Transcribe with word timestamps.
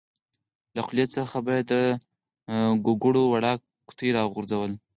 له 0.75 0.81
خولې 0.85 1.05
څخه 1.15 1.37
به 1.45 1.53
یې 1.57 1.63
د 1.71 1.73
ګوګړو 2.85 3.23
وړه 3.31 3.53
قطۍ 3.89 4.09
راوغورځوله. 4.17 4.75